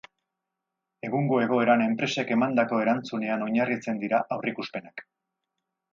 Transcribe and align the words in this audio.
Egungo 1.07 1.41
egoeran 1.41 1.83
enpresek 1.87 2.33
emandako 2.37 2.81
erantzunean 2.85 3.47
oinarritzen 3.49 4.01
dira 4.05 4.23
aurreikuspenak. 4.37 5.05